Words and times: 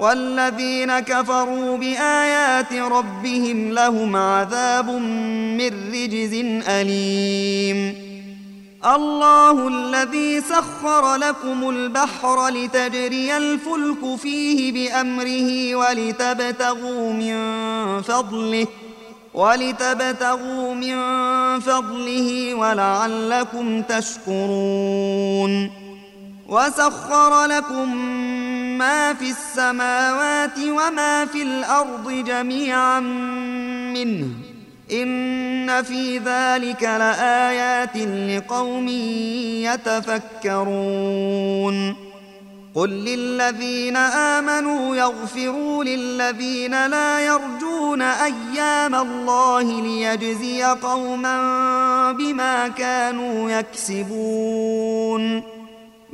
والذين 0.00 1.00
كفروا 1.00 1.76
بآيات 1.76 2.72
ربهم 2.72 3.72
لهم 3.72 4.16
عذاب 4.16 4.90
من 4.90 5.92
رجز 5.92 6.32
أليم. 6.68 8.04
الله 8.96 9.68
الذي 9.68 10.40
سخر 10.40 11.16
لكم 11.16 11.70
البحر 11.70 12.48
لتجري 12.48 13.36
الفلك 13.36 14.16
فيه 14.22 14.72
بأمره 14.72 15.74
ولتبتغوا 15.74 17.12
من 17.12 17.36
فضله 18.02 18.66
ولتبتغوا 19.34 20.74
من 20.74 20.96
فضله 21.60 22.54
ولعلكم 22.54 23.82
تشكرون. 23.82 25.70
وسخر 26.48 27.44
لكم 27.44 27.94
ما 28.78 29.14
في 29.14 29.30
السماوات 29.30 30.58
وما 30.58 31.26
في 31.26 31.42
الأرض 31.42 32.10
جميعا 32.10 33.00
منه. 33.94 34.28
إن 34.92 35.82
في 35.82 36.18
ذلك 36.18 36.82
لآيات 36.82 37.96
لقوم 37.96 38.88
يتفكرون. 40.44 41.96
قل 42.74 42.90
للذين 42.90 43.96
آمنوا 43.96 44.96
يغفروا 44.96 45.84
للذين 45.84 46.86
لا 46.86 47.20
يرجون 47.20 48.02
أيام 48.02 48.94
الله 48.94 49.82
ليجزي 49.82 50.62
قوما 50.62 52.12
بما 52.12 52.68
كانوا 52.68 53.50
يكسبون. 53.50 55.53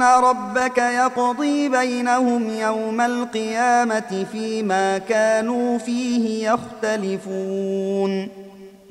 ربك 0.00 0.78
يقضي 0.78 1.68
بينهم 1.68 2.50
يوم 2.50 3.00
القيامة 3.00 4.26
فيما 4.32 4.98
كانوا 4.98 5.78
فيه 5.78 6.50
يختلفون 6.50 8.28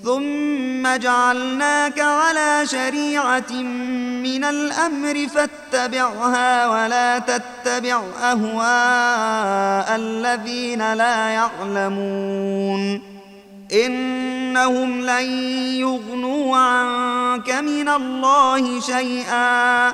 ثم 0.04 0.98
جعلناك 0.98 2.00
على 2.00 2.62
شريعة 2.66 3.52
من 4.24 4.44
الأمر 4.44 5.28
فاتبعها 5.28 6.68
ولا 6.68 7.20
تتبع 7.20 8.02
أهواء 8.24 9.96
الذين 9.96 10.94
لا 10.94 11.28
يعلمون 11.28 13.02
إنهم 13.74 15.02
لن 15.02 15.26
يغنوا 15.80 16.58
عنك 16.58 17.50
من 17.52 17.90
الله 17.90 18.80
شيئا 18.80 19.94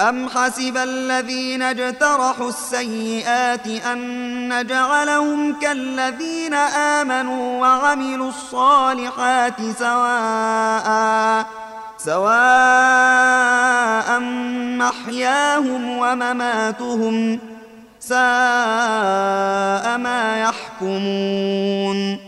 أم 0.00 0.28
حسب 0.28 0.76
الذين 0.76 1.62
اجترحوا 1.62 2.48
السيئات 2.48 3.66
أن 3.66 4.58
نجعلهم 4.60 5.60
كالذين 5.60 6.54
آمنوا 6.54 7.60
وعملوا 7.60 8.28
الصالحات 8.28 9.60
سواء 9.78 11.46
سواء 11.98 12.88
محياهم 14.78 15.98
ومماتهم 15.98 17.38
ساء 18.00 18.18
ما 19.98 20.40
يحكمون 20.40 22.27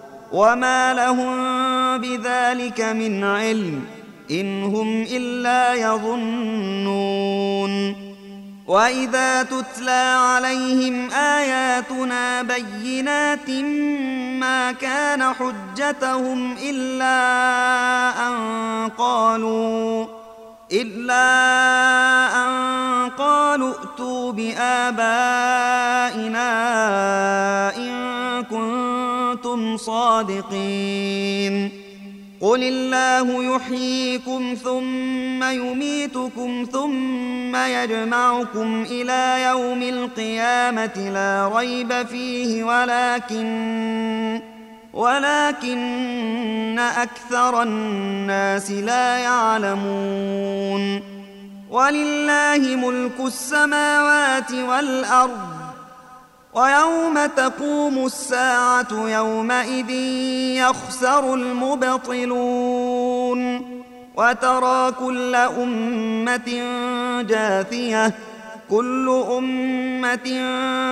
وما 0.31 0.93
لهم 0.93 1.37
بذلك 1.97 2.81
من 2.81 3.23
علم 3.23 3.85
إن 4.31 4.63
هم 4.63 5.01
إلا 5.11 5.73
يظنون 5.73 7.31
وإذا 8.67 9.43
تتلى 9.43 10.15
عليهم 10.17 11.11
آياتنا 11.11 12.41
بينات 12.41 13.49
ما 14.39 14.71
كان 14.71 15.23
حجتهم 15.33 16.55
إلا 16.63 17.17
أن 18.27 18.35
قالوا 18.89 20.05
إلا 20.71 21.27
أن 22.45 23.09
قالوا 23.09 23.73
ائتوا 23.73 24.31
بآبائنا 24.31 25.70
صادقين. 29.85 31.71
قل 32.41 32.63
الله 32.63 33.55
يحييكم 33.55 34.57
ثم 34.63 35.43
يميتكم 35.43 36.67
ثم 36.71 37.55
يجمعكم 37.55 38.85
إلى 38.91 39.43
يوم 39.43 39.81
القيامة 39.83 41.09
لا 41.13 41.51
ريب 41.57 42.07
فيه 42.07 42.63
ولكن 42.63 44.41
ولكن 44.93 46.79
أكثر 46.79 47.63
الناس 47.63 48.71
لا 48.71 49.17
يعلمون. 49.17 51.01
ولله 51.69 52.75
ملك 52.75 53.19
السماوات 53.19 54.51
والأرض. 54.51 55.60
ويوم 56.53 57.25
تقوم 57.25 58.05
الساعة 58.05 58.87
يومئذ 58.91 59.89
يخسر 60.59 61.33
المبطلون 61.33 62.61
وترى 64.15 64.91
كل 64.91 65.35
أمة 65.35 66.63
جاثية 67.21 68.13
كل 68.69 69.23
أمة 69.37 70.27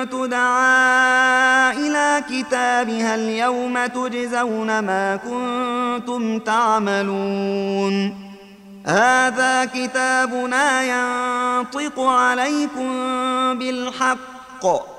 تدعى 0.04 1.72
إلى 1.72 2.24
كتابها 2.30 3.16
اليوم 3.16 3.86
تجزون 3.86 4.80
ما 4.80 5.16
كنتم 5.16 6.40
تعملون. 6.40 8.16
هذا 8.86 9.66
كتابنا 9.66 10.84
ينطق 10.84 12.00
عليكم 12.00 12.90
بالحق. 13.60 14.99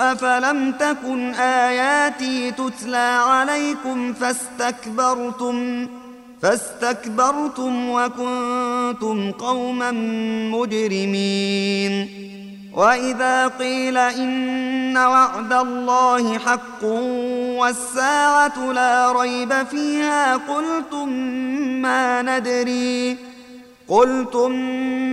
أفلم 0.00 0.72
تكن 0.72 1.34
آياتي 1.34 2.50
تتلى 2.50 3.20
عليكم 3.26 4.12
فاستكبرتم 4.12 5.88
فاستكبرتم 6.42 7.88
وكنتم 7.90 9.32
قوما 9.32 9.90
مجرمين 10.52 12.08
وإذا 12.74 13.46
قيل 13.48 13.96
إن 13.96 14.96
وعد 14.96 15.52
الله 15.52 16.38
حق 16.38 16.84
والساعة 17.58 18.72
لا 18.72 19.12
ريب 19.12 19.52
فيها 19.70 20.36
قلتم 20.36 21.08
ما 21.82 22.22
ندري 22.22 23.16
قلتم 23.88 24.52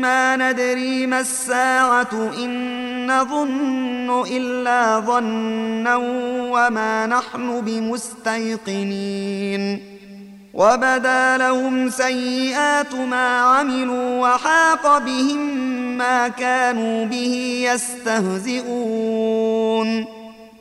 ما 0.02 0.36
ندري 0.36 1.08
ما 1.08 1.20
الساعة 1.20 2.32
إن 2.38 2.91
نظن 3.20 4.24
إلا 4.32 5.00
ظنا 5.00 5.96
وما 6.52 7.06
نحن 7.06 7.62
بمستيقنين. 7.62 9.82
وبدا 10.54 11.38
لهم 11.38 11.90
سيئات 11.90 12.96
ما 12.96 13.40
عملوا 13.40 14.20
وحاق 14.20 14.98
بهم 14.98 15.40
ما 15.98 16.28
كانوا 16.28 17.06
به 17.06 17.66
يستهزئون. 17.74 20.06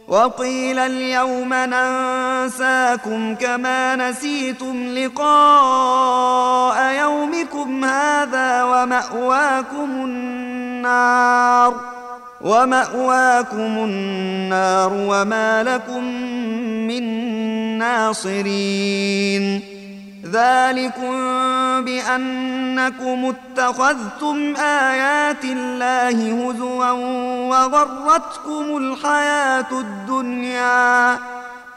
وقيل 0.08 0.78
اليوم 0.78 1.54
ننساكم 1.54 3.34
كما 3.34 3.96
نسيتم 3.96 4.98
لقاء 4.98 6.94
يومكم 6.94 7.84
هذا 7.84 8.64
ومأواكم 8.64 10.04
النار. 10.04 11.99
ومأواكم 12.40 13.56
النار 13.56 14.92
وما 14.92 15.62
لكم 15.62 16.04
من 16.88 17.02
ناصرين. 17.78 19.60
ذلكم 20.32 21.14
بأنكم 21.84 23.34
اتخذتم 23.34 24.56
آيات 24.56 25.44
الله 25.44 26.48
هزوا 26.48 26.90
وغرتكم 27.50 28.76
الحياة 28.76 29.66
الدنيا. 29.72 31.18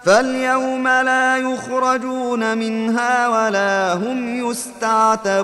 فاليوم 0.03 0.87
لا 0.87 1.37
يخرجون 1.37 2.57
منها 2.57 3.27
ولا 3.27 3.93
هم 3.93 4.49
يستعتبون. 4.49 5.43